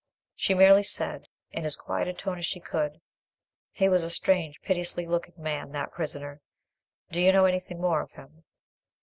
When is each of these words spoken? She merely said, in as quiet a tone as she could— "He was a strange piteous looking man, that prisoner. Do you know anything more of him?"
She 0.35 0.55
merely 0.55 0.81
said, 0.81 1.27
in 1.51 1.63
as 1.63 1.75
quiet 1.75 2.07
a 2.07 2.13
tone 2.15 2.39
as 2.39 2.45
she 2.47 2.59
could— 2.59 2.99
"He 3.71 3.87
was 3.87 4.03
a 4.03 4.09
strange 4.09 4.59
piteous 4.63 4.97
looking 4.97 5.35
man, 5.37 5.73
that 5.73 5.91
prisoner. 5.91 6.41
Do 7.11 7.21
you 7.21 7.31
know 7.31 7.45
anything 7.45 7.79
more 7.79 8.01
of 8.01 8.11
him?" 8.13 8.43